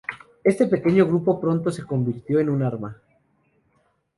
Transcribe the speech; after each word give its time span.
Este 0.51 0.65
pequeño 0.65 1.05
grupo 1.05 1.39
pronto 1.39 1.71
se 1.71 1.85
convirtió 1.85 2.39
en 2.39 2.49
una 2.49 2.71
rama. 2.71 2.97